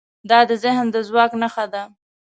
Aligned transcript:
دا 0.29 0.39
د 0.49 0.51
ذهن 0.63 0.85
د 0.93 0.95
ځواک 1.07 1.31
نښه 1.41 1.65
ده. 1.73 1.83